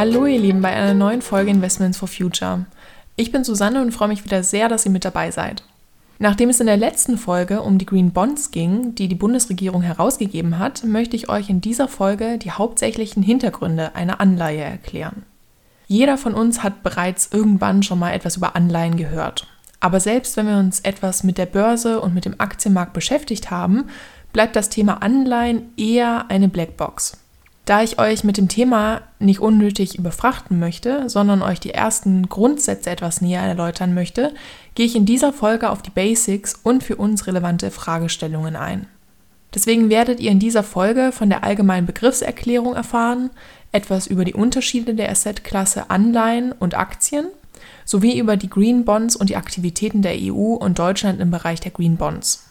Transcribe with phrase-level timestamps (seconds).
[0.00, 2.64] Hallo ihr Lieben bei einer neuen Folge Investments for Future.
[3.16, 5.62] Ich bin Susanne und freue mich wieder sehr, dass ihr mit dabei seid.
[6.18, 10.58] Nachdem es in der letzten Folge um die Green Bonds ging, die die Bundesregierung herausgegeben
[10.58, 15.24] hat, möchte ich euch in dieser Folge die hauptsächlichen Hintergründe einer Anleihe erklären.
[15.86, 19.48] Jeder von uns hat bereits irgendwann schon mal etwas über Anleihen gehört.
[19.80, 23.90] Aber selbst wenn wir uns etwas mit der Börse und mit dem Aktienmarkt beschäftigt haben,
[24.32, 27.18] bleibt das Thema Anleihen eher eine Blackbox.
[27.70, 32.90] Da ich euch mit dem Thema nicht unnötig überfrachten möchte, sondern euch die ersten Grundsätze
[32.90, 34.34] etwas näher erläutern möchte,
[34.74, 38.88] gehe ich in dieser Folge auf die Basics und für uns relevante Fragestellungen ein.
[39.54, 43.30] Deswegen werdet ihr in dieser Folge von der allgemeinen Begriffserklärung erfahren,
[43.70, 47.28] etwas über die Unterschiede der Assetklasse Anleihen und Aktien
[47.84, 51.70] sowie über die Green Bonds und die Aktivitäten der EU und Deutschland im Bereich der
[51.70, 52.49] Green Bonds.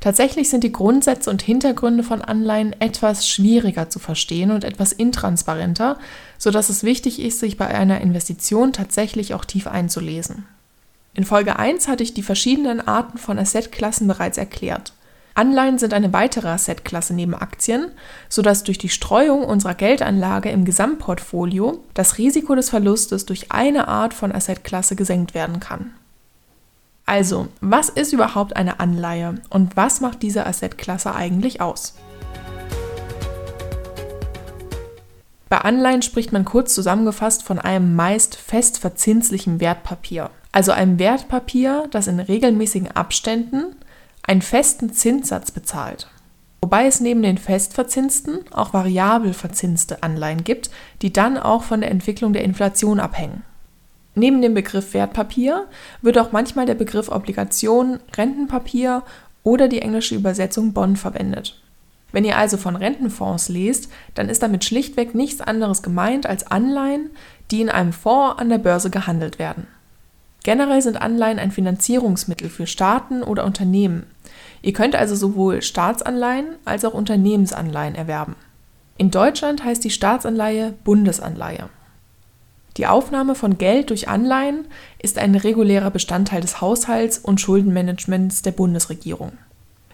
[0.00, 5.98] Tatsächlich sind die Grundsätze und Hintergründe von Anleihen etwas schwieriger zu verstehen und etwas intransparenter,
[6.38, 10.46] sodass es wichtig ist, sich bei einer Investition tatsächlich auch tief einzulesen.
[11.12, 14.94] In Folge 1 hatte ich die verschiedenen Arten von Assetklassen bereits erklärt.
[15.34, 17.90] Anleihen sind eine weitere Assetklasse neben Aktien,
[18.28, 24.14] sodass durch die Streuung unserer Geldanlage im Gesamtportfolio das Risiko des Verlustes durch eine Art
[24.14, 25.92] von Assetklasse gesenkt werden kann.
[27.10, 31.94] Also, was ist überhaupt eine Anleihe und was macht diese Assetklasse eigentlich aus?
[35.48, 41.88] Bei Anleihen spricht man kurz zusammengefasst von einem meist fest verzinslichen Wertpapier, also einem Wertpapier,
[41.90, 43.74] das in regelmäßigen Abständen
[44.22, 46.06] einen festen Zinssatz bezahlt.
[46.62, 50.70] Wobei es neben den festverzinsten auch variabel verzinste Anleihen gibt,
[51.02, 53.42] die dann auch von der Entwicklung der Inflation abhängen.
[54.14, 55.66] Neben dem Begriff Wertpapier
[56.02, 59.02] wird auch manchmal der Begriff Obligation, Rentenpapier
[59.42, 61.60] oder die englische Übersetzung Bond verwendet.
[62.12, 67.10] Wenn ihr also von Rentenfonds lest, dann ist damit schlichtweg nichts anderes gemeint als Anleihen,
[67.50, 69.68] die in einem Fonds an der Börse gehandelt werden.
[70.42, 74.06] Generell sind Anleihen ein Finanzierungsmittel für Staaten oder Unternehmen.
[74.62, 78.36] Ihr könnt also sowohl Staatsanleihen als auch Unternehmensanleihen erwerben.
[78.96, 81.68] In Deutschland heißt die Staatsanleihe Bundesanleihe.
[82.76, 84.66] Die Aufnahme von Geld durch Anleihen
[85.00, 89.32] ist ein regulärer Bestandteil des Haushalts und Schuldenmanagements der Bundesregierung.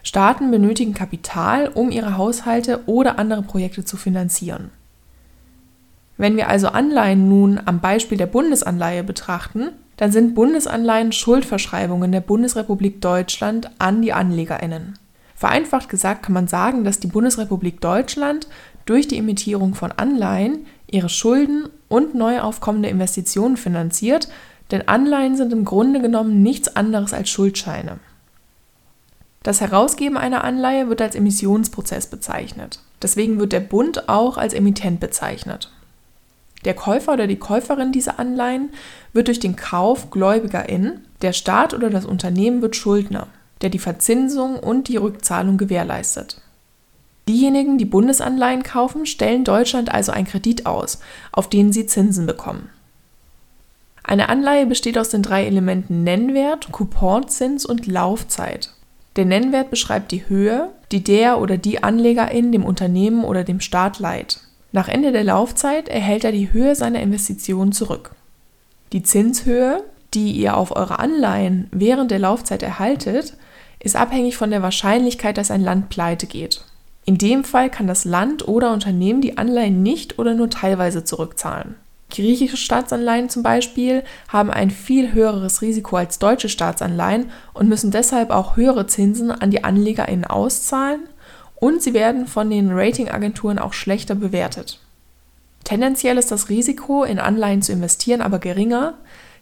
[0.03, 4.69] Staaten benötigen Kapital, um ihre Haushalte oder andere Projekte zu finanzieren.
[6.17, 12.21] Wenn wir also Anleihen nun am Beispiel der Bundesanleihe betrachten, dann sind Bundesanleihen Schuldverschreibungen der
[12.21, 14.97] Bundesrepublik Deutschland an die Anlegerinnen.
[15.35, 18.47] Vereinfacht gesagt kann man sagen, dass die Bundesrepublik Deutschland
[18.85, 24.27] durch die Emittierung von Anleihen ihre Schulden und neu aufkommende Investitionen finanziert,
[24.71, 27.99] denn Anleihen sind im Grunde genommen nichts anderes als Schuldscheine.
[29.43, 32.81] Das Herausgeben einer Anleihe wird als Emissionsprozess bezeichnet.
[33.01, 35.71] Deswegen wird der Bund auch als Emittent bezeichnet.
[36.65, 38.71] Der Käufer oder die Käuferin dieser Anleihen
[39.13, 43.27] wird durch den Kauf Gläubigerin, der Staat oder das Unternehmen wird Schuldner,
[43.61, 46.41] der die Verzinsung und die Rückzahlung gewährleistet.
[47.27, 50.99] Diejenigen, die Bundesanleihen kaufen, stellen Deutschland also einen Kredit aus,
[51.31, 52.69] auf den sie Zinsen bekommen.
[54.03, 58.71] Eine Anleihe besteht aus den drei Elementen Nennwert, Couponzins und Laufzeit.
[59.17, 63.99] Der Nennwert beschreibt die Höhe, die der oder die Anlegerin dem Unternehmen oder dem Staat
[63.99, 64.39] leiht.
[64.71, 68.11] Nach Ende der Laufzeit erhält er die Höhe seiner Investitionen zurück.
[68.93, 69.83] Die Zinshöhe,
[70.13, 73.33] die ihr auf eure Anleihen während der Laufzeit erhaltet,
[73.79, 76.63] ist abhängig von der Wahrscheinlichkeit, dass ein Land pleite geht.
[77.07, 81.75] In dem Fall kann das Land oder Unternehmen die Anleihen nicht oder nur teilweise zurückzahlen.
[82.09, 88.29] Griechische Staatsanleihen zum Beispiel haben ein viel höheres Risiko als deutsche Staatsanleihen und müssen deshalb
[88.29, 91.07] auch höhere Zinsen an die AnlegerInnen auszahlen
[91.55, 94.81] und sie werden von den Ratingagenturen auch schlechter bewertet.
[95.63, 98.95] Tendenziell ist das Risiko, in Anleihen zu investieren, aber geringer,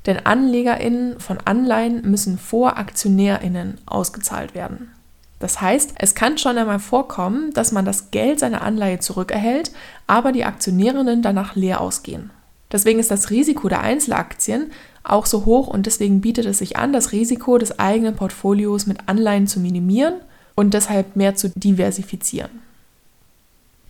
[0.06, 4.92] denn AnlegerInnen von Anleihen müssen vor AktionärInnen ausgezahlt werden.
[5.40, 9.72] Das heißt, es kann schon einmal vorkommen, dass man das Geld seiner Anleihe zurückerhält,
[10.08, 12.32] aber die Aktionärinnen danach leer ausgehen.
[12.72, 14.72] Deswegen ist das Risiko der Einzelaktien
[15.04, 19.08] auch so hoch und deswegen bietet es sich an, das Risiko des eigenen Portfolios mit
[19.08, 20.16] Anleihen zu minimieren
[20.56, 22.62] und deshalb mehr zu diversifizieren.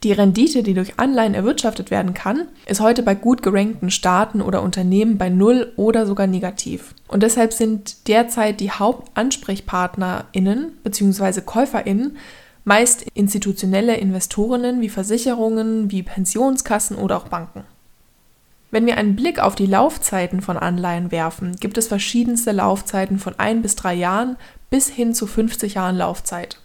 [0.06, 4.62] Die Rendite, die durch Anleihen erwirtschaftet werden kann, ist heute bei gut gerankten Staaten oder
[4.62, 6.94] Unternehmen bei Null oder sogar negativ.
[7.07, 11.42] Und deshalb sind derzeit die HauptansprechpartnerInnen bzw.
[11.42, 12.18] KäuferInnen
[12.66, 17.63] meist institutionelle Investorinnen wie Versicherungen, wie Pensionskassen oder auch Banken.
[18.69, 23.34] Wenn wir einen Blick auf die Laufzeiten von Anleihen werfen, gibt es verschiedenste Laufzeiten von
[23.40, 24.38] ein bis drei Jahren
[24.69, 26.60] bis hin zu 50 Jahren Laufzeit.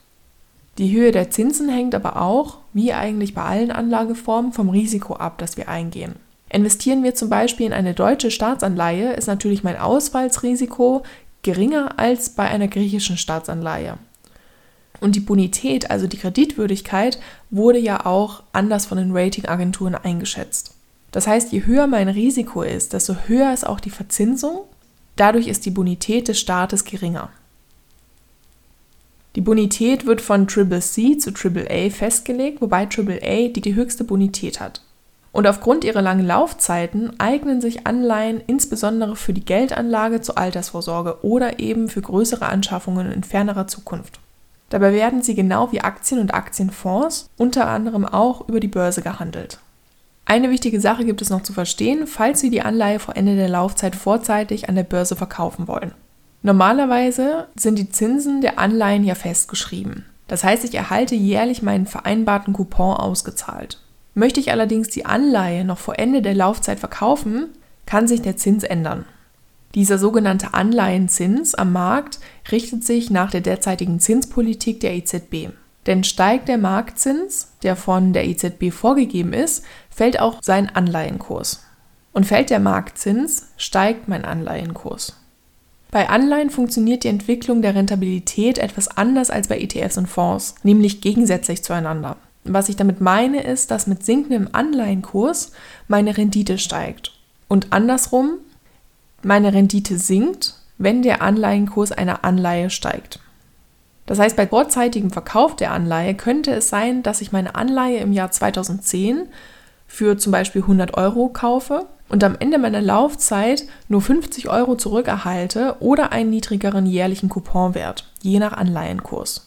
[0.81, 5.37] Die Höhe der Zinsen hängt aber auch, wie eigentlich bei allen Anlageformen, vom Risiko ab,
[5.37, 6.15] das wir eingehen.
[6.49, 11.03] Investieren wir zum Beispiel in eine deutsche Staatsanleihe, ist natürlich mein Ausfallsrisiko
[11.43, 13.99] geringer als bei einer griechischen Staatsanleihe.
[15.01, 20.73] Und die Bonität, also die Kreditwürdigkeit, wurde ja auch anders von den Ratingagenturen eingeschätzt.
[21.11, 24.61] Das heißt, je höher mein Risiko ist, desto höher ist auch die Verzinsung.
[25.17, 27.29] Dadurch ist die Bonität des Staates geringer.
[29.37, 33.75] Die Bonität wird von Triple C zu Triple A festgelegt, wobei Triple A die, die
[33.75, 34.83] höchste Bonität hat.
[35.33, 41.61] Und aufgrund ihrer langen Laufzeiten eignen sich Anleihen insbesondere für die Geldanlage zur Altersvorsorge oder
[41.61, 44.19] eben für größere Anschaffungen in fernerer Zukunft.
[44.71, 49.61] Dabei werden sie genau wie Aktien und Aktienfonds unter anderem auch über die Börse gehandelt.
[50.25, 53.49] Eine wichtige Sache gibt es noch zu verstehen, falls Sie die Anleihe vor Ende der
[53.49, 55.93] Laufzeit vorzeitig an der Börse verkaufen wollen.
[56.43, 60.07] Normalerweise sind die Zinsen der Anleihen ja festgeschrieben.
[60.27, 63.81] Das heißt, ich erhalte jährlich meinen vereinbarten Coupon ausgezahlt.
[64.15, 67.49] Möchte ich allerdings die Anleihe noch vor Ende der Laufzeit verkaufen,
[67.85, 69.05] kann sich der Zins ändern.
[69.75, 72.19] Dieser sogenannte Anleihenzins am Markt
[72.51, 75.51] richtet sich nach der derzeitigen Zinspolitik der EZB.
[75.87, 81.65] Denn steigt der Marktzins, der von der EZB vorgegeben ist, fällt auch sein Anleihenkurs.
[82.13, 85.20] Und fällt der Marktzins, steigt mein Anleihenkurs.
[85.91, 91.01] Bei Anleihen funktioniert die Entwicklung der Rentabilität etwas anders als bei ETFs und Fonds, nämlich
[91.01, 92.17] gegensätzlich zueinander.
[92.45, 95.53] Was ich damit meine, ist, dass mit sinkendem Anleihenkurs
[95.89, 97.13] meine Rendite steigt.
[97.49, 98.39] Und andersrum
[99.23, 103.19] meine Rendite sinkt, wenn der Anleihenkurs einer Anleihe steigt.
[104.07, 108.13] Das heißt, bei vorzeitigem Verkauf der Anleihe könnte es sein, dass ich meine Anleihe im
[108.13, 109.29] Jahr 2010
[109.87, 115.77] für zum Beispiel 100 Euro kaufe und am Ende meiner Laufzeit nur 50 Euro zurückerhalte
[115.81, 119.47] oder einen niedrigeren jährlichen Couponwert, je nach Anleihenkurs.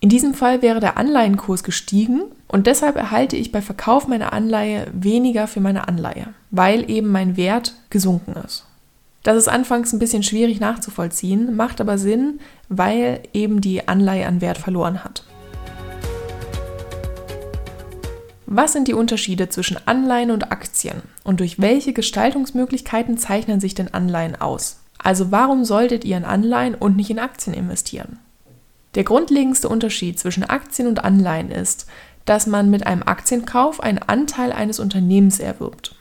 [0.00, 4.86] In diesem Fall wäre der Anleihenkurs gestiegen und deshalb erhalte ich bei Verkauf meiner Anleihe
[4.92, 8.64] weniger für meine Anleihe, weil eben mein Wert gesunken ist.
[9.24, 12.38] Das ist anfangs ein bisschen schwierig nachzuvollziehen, macht aber Sinn,
[12.68, 15.24] weil eben die Anleihe an Wert verloren hat.
[18.50, 23.92] Was sind die Unterschiede zwischen Anleihen und Aktien und durch welche Gestaltungsmöglichkeiten zeichnen sich denn
[23.92, 24.80] Anleihen aus?
[24.96, 28.18] Also warum solltet ihr in Anleihen und nicht in Aktien investieren?
[28.94, 31.86] Der grundlegendste Unterschied zwischen Aktien und Anleihen ist,
[32.24, 35.94] dass man mit einem Aktienkauf einen Anteil eines Unternehmens erwirbt.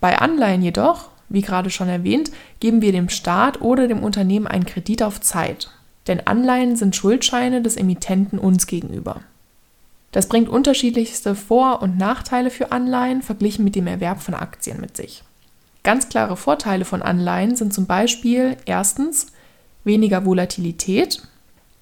[0.00, 4.66] Bei Anleihen jedoch wie gerade schon erwähnt, geben wir dem Staat oder dem Unternehmen einen
[4.66, 5.70] Kredit auf Zeit.
[6.06, 9.20] Denn Anleihen sind Schuldscheine des Emittenten uns gegenüber.
[10.14, 14.96] Das bringt unterschiedlichste Vor- und Nachteile für Anleihen verglichen mit dem Erwerb von Aktien mit
[14.96, 15.24] sich.
[15.82, 19.26] Ganz klare Vorteile von Anleihen sind zum Beispiel erstens
[19.82, 21.20] weniger Volatilität,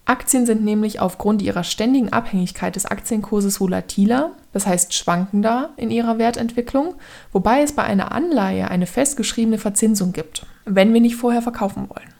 [0.07, 6.17] Aktien sind nämlich aufgrund ihrer ständigen Abhängigkeit des Aktienkurses volatiler, das heißt schwankender in ihrer
[6.17, 6.95] Wertentwicklung,
[7.33, 12.15] wobei es bei einer Anleihe eine festgeschriebene Verzinsung gibt, wenn wir nicht vorher verkaufen wollen.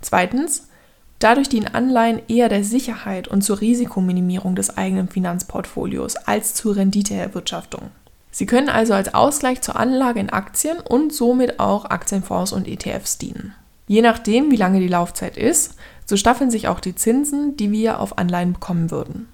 [0.00, 0.68] Zweitens,
[1.18, 7.90] dadurch dienen Anleihen eher der Sicherheit und zur Risikominimierung des eigenen Finanzportfolios als zur Renditeerwirtschaftung.
[8.30, 13.16] Sie können also als Ausgleich zur Anlage in Aktien und somit auch Aktienfonds und ETFs
[13.16, 13.54] dienen.
[13.88, 18.00] Je nachdem, wie lange die Laufzeit ist, so staffeln sich auch die Zinsen, die wir
[18.00, 19.28] auf Anleihen bekommen würden.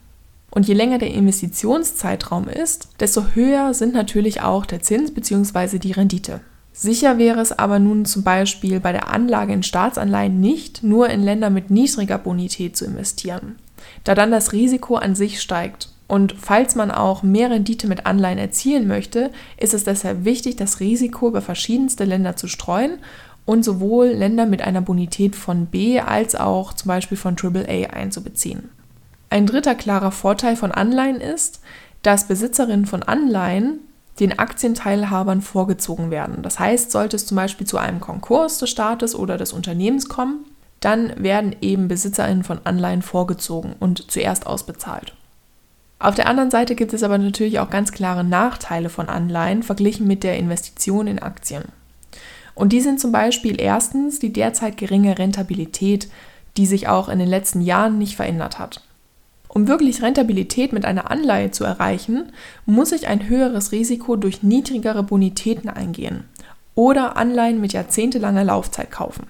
[0.51, 5.79] Und je länger der Investitionszeitraum ist, desto höher sind natürlich auch der Zins bzw.
[5.79, 6.41] die Rendite.
[6.73, 11.23] Sicher wäre es aber nun zum Beispiel bei der Anlage in Staatsanleihen nicht, nur in
[11.23, 13.57] Länder mit niedriger Bonität zu investieren,
[14.05, 15.91] da dann das Risiko an sich steigt.
[16.09, 20.81] Und falls man auch mehr Rendite mit Anleihen erzielen möchte, ist es deshalb wichtig, das
[20.81, 22.99] Risiko über verschiedenste Länder zu streuen
[23.45, 28.69] und sowohl Länder mit einer Bonität von B als auch zum Beispiel von AAA einzubeziehen.
[29.31, 31.61] Ein dritter klarer Vorteil von Anleihen ist,
[32.03, 33.81] dass Besitzerinnen von Anleihen
[34.21, 36.43] den Aktienteilhabern vorgezogen werden.
[36.43, 40.45] Das heißt, sollte es zum Beispiel zu einem Konkurs des Staates oder des Unternehmens kommen,
[40.81, 45.15] dann werden eben Besitzerinnen von Anleihen vorgezogen und zuerst ausbezahlt.
[45.99, 50.07] Auf der anderen Seite gibt es aber natürlich auch ganz klare Nachteile von Anleihen verglichen
[50.09, 51.63] mit der Investition in Aktien.
[52.55, 56.11] Und die sind zum Beispiel erstens die derzeit geringe Rentabilität,
[56.57, 58.83] die sich auch in den letzten Jahren nicht verändert hat.
[59.55, 62.33] Um wirklich Rentabilität mit einer Anleihe zu erreichen,
[62.65, 66.25] muss ich ein höheres Risiko durch niedrigere Bonitäten eingehen
[66.75, 69.27] oder Anleihen mit jahrzehntelanger Laufzeit kaufen.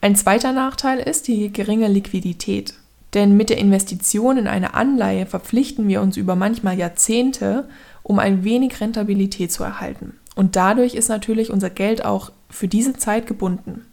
[0.00, 2.74] Ein zweiter Nachteil ist die geringe Liquidität.
[3.12, 7.68] Denn mit der Investition in eine Anleihe verpflichten wir uns über manchmal Jahrzehnte,
[8.02, 10.18] um ein wenig Rentabilität zu erhalten.
[10.34, 13.84] Und dadurch ist natürlich unser Geld auch für diese Zeit gebunden.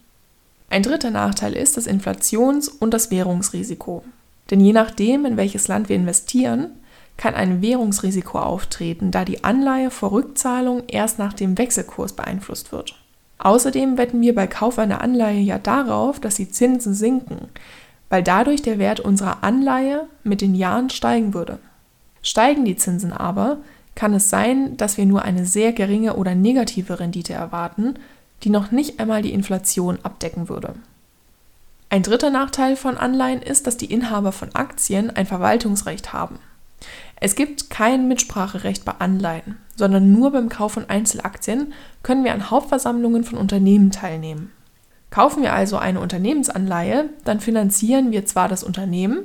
[0.69, 4.03] Ein dritter Nachteil ist das Inflations- und das Währungsrisiko.
[4.51, 6.71] Denn je nachdem, in welches Land wir investieren,
[7.17, 12.95] kann ein Währungsrisiko auftreten, da die Anleihe vor Rückzahlung erst nach dem Wechselkurs beeinflusst wird.
[13.39, 17.49] Außerdem wetten wir bei Kauf einer Anleihe ja darauf, dass die Zinsen sinken,
[18.09, 21.59] weil dadurch der Wert unserer Anleihe mit den Jahren steigen würde.
[22.21, 23.57] Steigen die Zinsen aber,
[23.95, 27.95] kann es sein, dass wir nur eine sehr geringe oder negative Rendite erwarten,
[28.43, 30.75] die noch nicht einmal die Inflation abdecken würde.
[31.91, 36.39] Ein dritter Nachteil von Anleihen ist, dass die Inhaber von Aktien ein Verwaltungsrecht haben.
[37.17, 42.49] Es gibt kein Mitspracherecht bei Anleihen, sondern nur beim Kauf von Einzelaktien können wir an
[42.49, 44.53] Hauptversammlungen von Unternehmen teilnehmen.
[45.09, 49.23] Kaufen wir also eine Unternehmensanleihe, dann finanzieren wir zwar das Unternehmen,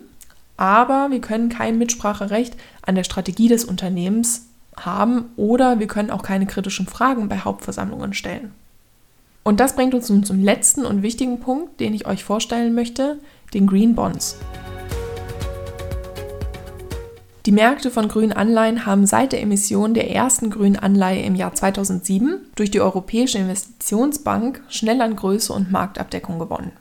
[0.56, 4.46] aber wir können kein Mitspracherecht an der Strategie des Unternehmens
[4.76, 8.52] haben oder wir können auch keine kritischen Fragen bei Hauptversammlungen stellen.
[9.46, 13.20] Und das bringt uns nun zum letzten und wichtigen Punkt, den ich euch vorstellen möchte,
[13.54, 14.40] den Green Bonds.
[17.46, 21.54] Die Märkte von grünen Anleihen haben seit der Emission der ersten grünen Anleihe im Jahr
[21.54, 26.72] 2007 durch die Europäische Investitionsbank schnell an Größe und Marktabdeckung gewonnen.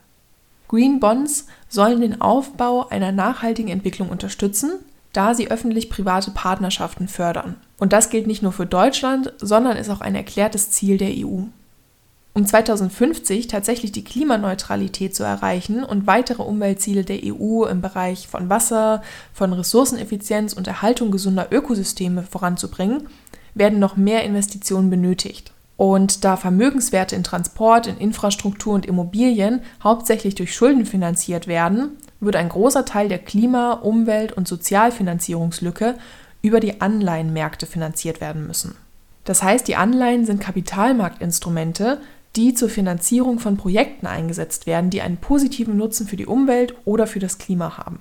[0.68, 4.72] Green Bonds sollen den Aufbau einer nachhaltigen Entwicklung unterstützen,
[5.14, 7.58] da sie öffentlich-private Partnerschaften fördern.
[7.78, 11.44] Und das gilt nicht nur für Deutschland, sondern ist auch ein erklärtes Ziel der EU.
[12.38, 18.50] Um 2050 tatsächlich die Klimaneutralität zu erreichen und weitere Umweltziele der EU im Bereich von
[18.50, 19.01] Wasser,
[19.32, 23.08] von Ressourceneffizienz und Erhaltung gesunder Ökosysteme voranzubringen,
[23.54, 25.54] werden noch mehr Investitionen benötigt.
[25.77, 32.36] Und da Vermögenswerte in Transport, in Infrastruktur und Immobilien hauptsächlich durch Schulden finanziert werden, wird
[32.36, 35.96] ein großer Teil der Klima-, Umwelt- und Sozialfinanzierungslücke
[36.42, 38.75] über die Anleihenmärkte finanziert werden müssen.
[39.24, 42.00] Das heißt, die Anleihen sind Kapitalmarktinstrumente,
[42.36, 47.08] die zur Finanzierung von Projekten eingesetzt werden, die einen positiven Nutzen für die Umwelt oder
[47.08, 48.00] für das Klima haben.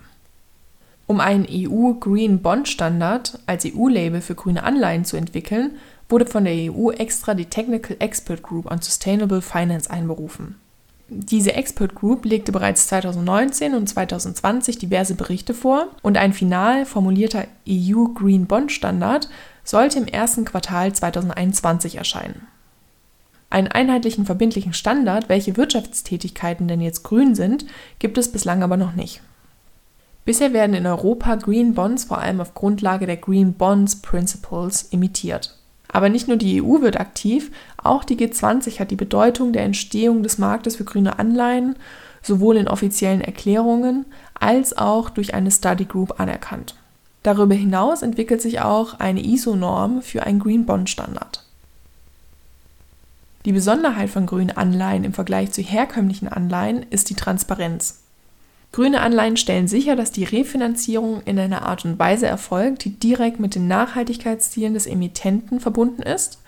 [1.06, 5.72] Um einen EU Green Bond Standard als EU-Label für grüne Anleihen zu entwickeln,
[6.08, 10.56] wurde von der EU extra die Technical Expert Group on Sustainable Finance einberufen.
[11.08, 17.46] Diese Expert Group legte bereits 2019 und 2020 diverse Berichte vor und ein final formulierter
[17.68, 19.28] EU Green Bond Standard
[19.64, 22.46] sollte im ersten Quartal 2021 erscheinen.
[23.54, 27.64] Einen einheitlichen verbindlichen Standard, welche Wirtschaftstätigkeiten denn jetzt grün sind,
[28.00, 29.20] gibt es bislang aber noch nicht.
[30.24, 35.56] Bisher werden in Europa Green Bonds vor allem auf Grundlage der Green Bonds Principles emittiert.
[35.86, 40.24] Aber nicht nur die EU wird aktiv, auch die G20 hat die Bedeutung der Entstehung
[40.24, 41.76] des Marktes für grüne Anleihen
[42.22, 46.74] sowohl in offiziellen Erklärungen als auch durch eine Study Group anerkannt.
[47.22, 51.43] Darüber hinaus entwickelt sich auch eine ISO-Norm für einen Green Bond Standard.
[53.44, 58.00] Die Besonderheit von grünen Anleihen im Vergleich zu herkömmlichen Anleihen ist die Transparenz.
[58.72, 63.38] Grüne Anleihen stellen sicher, dass die Refinanzierung in einer Art und Weise erfolgt, die direkt
[63.38, 66.40] mit den Nachhaltigkeitszielen des Emittenten verbunden ist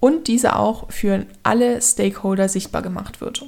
[0.00, 3.46] und diese auch für alle Stakeholder sichtbar gemacht wird.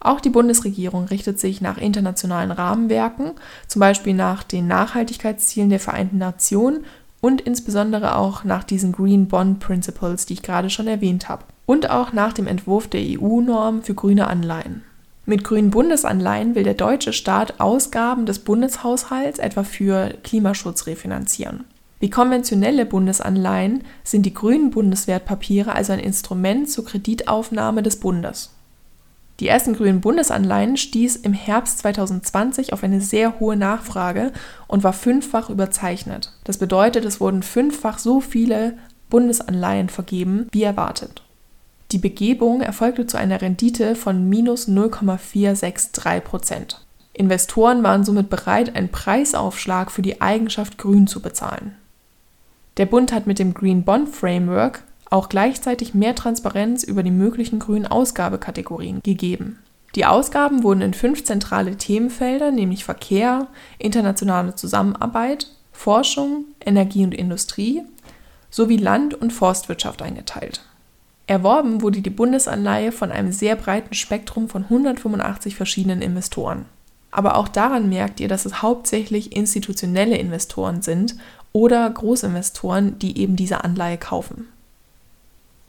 [0.00, 3.32] Auch die Bundesregierung richtet sich nach internationalen Rahmenwerken,
[3.66, 6.84] zum Beispiel nach den Nachhaltigkeitszielen der Vereinten Nationen
[7.20, 11.90] und insbesondere auch nach diesen Green Bond Principles, die ich gerade schon erwähnt habe und
[11.90, 14.82] auch nach dem Entwurf der EU-Norm für grüne Anleihen.
[15.26, 21.64] Mit grünen Bundesanleihen will der deutsche Staat Ausgaben des Bundeshaushalts etwa für Klimaschutz refinanzieren.
[22.00, 28.54] Wie konventionelle Bundesanleihen sind die grünen Bundeswertpapiere also ein Instrument zur Kreditaufnahme des Bundes.
[29.40, 34.32] Die ersten grünen Bundesanleihen stieß im Herbst 2020 auf eine sehr hohe Nachfrage
[34.66, 36.32] und war fünffach überzeichnet.
[36.42, 38.76] Das bedeutet, es wurden fünffach so viele
[39.10, 41.22] Bundesanleihen vergeben wie erwartet.
[41.92, 46.84] Die Begebung erfolgte zu einer Rendite von minus 0,463 Prozent.
[47.14, 51.76] Investoren waren somit bereit, einen Preisaufschlag für die Eigenschaft grün zu bezahlen.
[52.76, 57.58] Der Bund hat mit dem Green Bond Framework auch gleichzeitig mehr Transparenz über die möglichen
[57.58, 59.58] grünen Ausgabekategorien gegeben.
[59.94, 63.46] Die Ausgaben wurden in fünf zentrale Themenfelder, nämlich Verkehr,
[63.78, 67.82] internationale Zusammenarbeit, Forschung, Energie und Industrie
[68.50, 70.62] sowie Land- und Forstwirtschaft eingeteilt.
[71.26, 76.64] Erworben wurde die Bundesanleihe von einem sehr breiten Spektrum von 185 verschiedenen Investoren.
[77.10, 81.16] Aber auch daran merkt ihr, dass es hauptsächlich institutionelle Investoren sind
[81.52, 84.48] oder Großinvestoren, die eben diese Anleihe kaufen.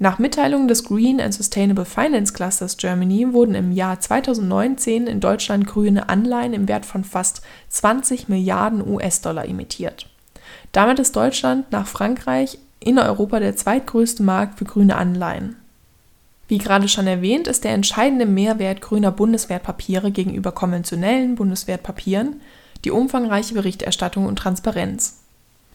[0.02, 5.68] Nach Mitteilung des Green and Sustainable Finance Clusters Germany wurden im Jahr 2019 in Deutschland
[5.68, 10.10] grüne Anleihen im Wert von fast 20 Milliarden US-Dollar emittiert.
[10.72, 15.58] Damit ist Deutschland nach Frankreich in Europa der zweitgrößte Markt für grüne Anleihen.
[16.48, 22.40] Wie gerade schon erwähnt, ist der entscheidende Mehrwert grüner Bundeswertpapiere gegenüber konventionellen Bundeswertpapieren
[22.86, 25.20] die umfangreiche Berichterstattung und Transparenz.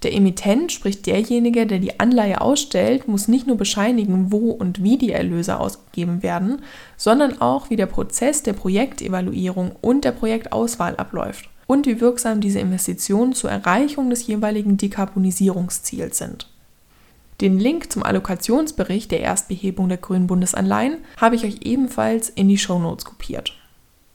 [0.04, 4.98] Der Emittent, sprich derjenige, der die Anleihe ausstellt, muss nicht nur bescheinigen, wo und wie
[4.98, 6.60] die Erlöse ausgegeben werden,
[6.98, 12.60] sondern auch, wie der Prozess der Projektevaluierung und der Projektauswahl abläuft und wie wirksam diese
[12.60, 16.50] Investitionen zur Erreichung des jeweiligen Dekarbonisierungsziels sind.
[17.40, 22.58] Den Link zum Allokationsbericht der Erstbehebung der grünen Bundesanleihen habe ich euch ebenfalls in die
[22.58, 23.54] Shownotes kopiert.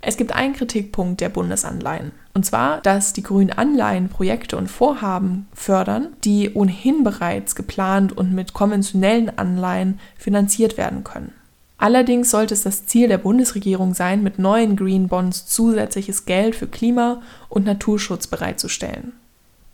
[0.01, 2.11] Es gibt einen Kritikpunkt der Bundesanleihen.
[2.33, 8.33] Und zwar, dass die grünen Anleihen Projekte und Vorhaben fördern, die ohnehin bereits geplant und
[8.33, 11.33] mit konventionellen Anleihen finanziert werden können.
[11.77, 16.67] Allerdings sollte es das Ziel der Bundesregierung sein, mit neuen Green Bonds zusätzliches Geld für
[16.67, 19.13] Klima- und Naturschutz bereitzustellen.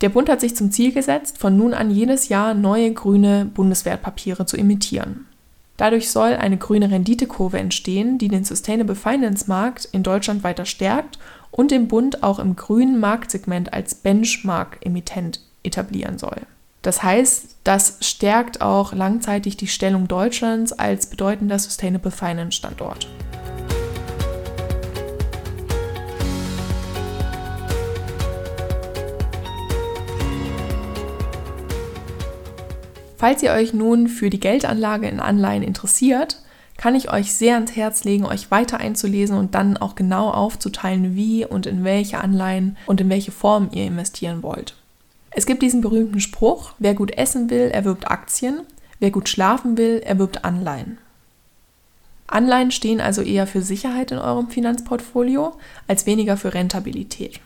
[0.02, 4.46] Der Bund hat sich zum Ziel gesetzt, von nun an jedes Jahr neue grüne Bundeswertpapiere
[4.46, 5.26] zu emittieren.
[5.78, 11.20] Dadurch soll eine grüne Renditekurve entstehen, die den Sustainable Finance Markt in Deutschland weiter stärkt
[11.52, 16.42] und den Bund auch im grünen Marktsegment als Benchmark-Emittent etablieren soll.
[16.82, 23.08] Das heißt, das stärkt auch langzeitig die Stellung Deutschlands als bedeutender Sustainable Finance Standort.
[33.26, 36.44] Falls ihr euch nun für die Geldanlage in Anleihen interessiert,
[36.78, 41.16] kann ich euch sehr ans Herz legen, euch weiter einzulesen und dann auch genau aufzuteilen,
[41.16, 44.76] wie und in welche Anleihen und in welche Form ihr investieren wollt.
[45.32, 48.60] Es gibt diesen berühmten Spruch, wer gut essen will, erwirbt Aktien,
[49.00, 51.00] wer gut schlafen will, erwirbt Anleihen.
[52.28, 57.40] Anleihen stehen also eher für Sicherheit in eurem Finanzportfolio als weniger für Rentabilität.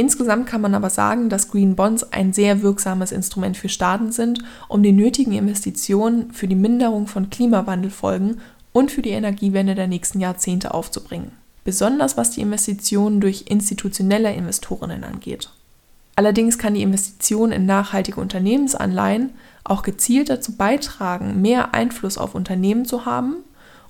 [0.00, 4.42] Insgesamt kann man aber sagen, dass Green Bonds ein sehr wirksames Instrument für Staaten sind,
[4.66, 8.40] um die nötigen Investitionen für die Minderung von Klimawandelfolgen
[8.72, 11.32] und für die Energiewende der nächsten Jahrzehnte aufzubringen.
[11.64, 15.50] Besonders was die Investitionen durch institutionelle Investorinnen angeht.
[16.16, 22.86] Allerdings kann die Investition in nachhaltige Unternehmensanleihen auch gezielt dazu beitragen, mehr Einfluss auf Unternehmen
[22.86, 23.36] zu haben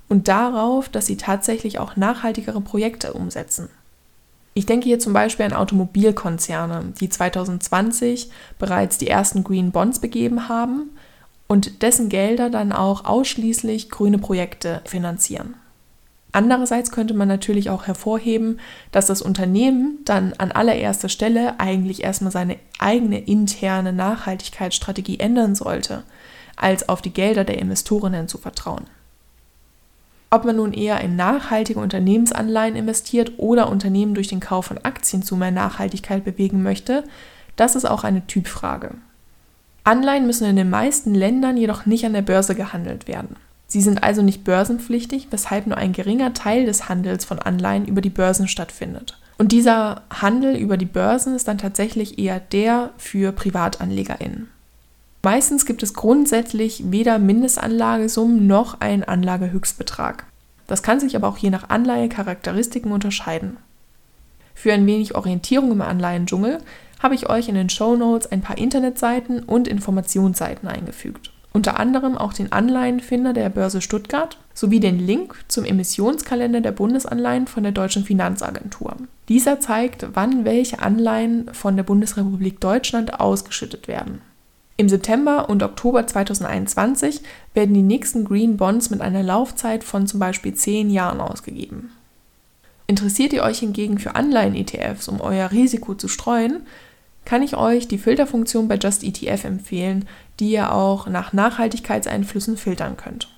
[0.09, 3.69] und darauf, dass sie tatsächlich auch nachhaltigere Projekte umsetzen.
[4.61, 10.51] Ich denke hier zum Beispiel an Automobilkonzerne, die 2020 bereits die ersten Green Bonds begeben
[10.51, 10.91] haben
[11.49, 15.55] und dessen Gelder dann auch ausschließlich grüne Projekte finanzieren.
[16.33, 18.61] Andererseits könnte man natürlich auch hervorheben,
[18.93, 26.03] dass das Unternehmen dann an allererster Stelle eigentlich erstmal seine eigene interne Nachhaltigkeitsstrategie ändern sollte,
[26.57, 28.85] als auf die Gelder der Investorinnen zu vertrauen.
[30.31, 35.25] Ob man nun eher in nachhaltige Unternehmensanleihen investiert oder Unternehmen durch den Kauf von Aktien
[35.25, 37.03] zu mehr Nachhaltigkeit bewegen möchte,
[37.57, 38.93] das ist auch eine Typfrage.
[39.83, 43.37] Anleihen müssen in den meisten Ländern jedoch nicht an der Börse gehandelt werden.
[43.67, 48.01] Sie sind also nicht börsenpflichtig, weshalb nur ein geringer Teil des Handels von Anleihen über
[48.01, 49.19] die Börsen stattfindet.
[49.39, 54.49] Und dieser Handel über die Börsen ist dann tatsächlich eher der für PrivatanlegerInnen.
[55.23, 60.25] Meistens gibt es grundsätzlich weder Mindestanlagesummen noch einen Anlagehöchstbetrag.
[60.67, 63.59] Das kann sich aber auch je nach Anleihecharakteristiken unterscheiden.
[64.55, 66.59] Für ein wenig Orientierung im Anleihendschungel
[67.03, 71.33] habe ich euch in den Show Notes ein paar Internetseiten und Informationsseiten eingefügt.
[71.53, 77.47] Unter anderem auch den Anleihenfinder der Börse Stuttgart sowie den Link zum Emissionskalender der Bundesanleihen
[77.47, 78.97] von der Deutschen Finanzagentur.
[79.29, 84.21] Dieser zeigt, wann welche Anleihen von der Bundesrepublik Deutschland ausgeschüttet werden.
[84.81, 87.21] Im September und Oktober 2021
[87.53, 91.91] werden die nächsten Green Bonds mit einer Laufzeit von zum Beispiel 10 Jahren ausgegeben.
[92.87, 96.63] Interessiert ihr euch hingegen für Anleihen-ETFs, um euer Risiko zu streuen,
[97.27, 102.97] kann ich euch die Filterfunktion bei Just ETF empfehlen, die ihr auch nach Nachhaltigkeitseinflüssen filtern
[102.97, 103.29] könnt.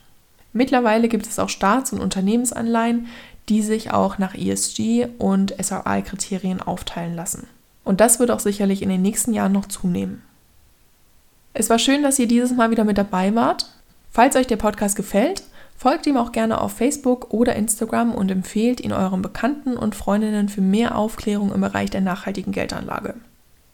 [0.53, 3.09] Mittlerweile gibt es auch Staats- und Unternehmensanleihen,
[3.49, 7.49] die sich auch nach ESG und SRI-Kriterien aufteilen lassen.
[7.83, 10.23] Und das wird auch sicherlich in den nächsten Jahren noch zunehmen.
[11.55, 13.67] Es war schön, dass ihr dieses Mal wieder mit dabei wart.
[14.11, 15.43] Falls euch der Podcast gefällt,
[15.77, 20.49] folgt ihm auch gerne auf Facebook oder Instagram und empfehlt ihn euren Bekannten und Freundinnen
[20.49, 23.15] für mehr Aufklärung im Bereich der nachhaltigen Geldanlage.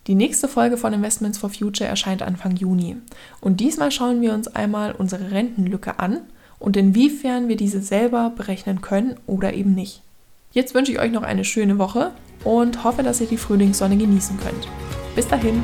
[0.08, 2.96] Die nächste Folge von Investments for Future erscheint Anfang Juni.
[3.40, 6.20] Und diesmal schauen wir uns einmal unsere Rentenlücke an
[6.58, 10.02] und inwiefern wir diese selber berechnen können oder eben nicht.
[10.50, 12.10] Jetzt wünsche ich euch noch eine schöne Woche
[12.42, 14.66] und hoffe, dass ihr die Frühlingssonne genießen könnt.
[15.14, 15.62] Bis dahin!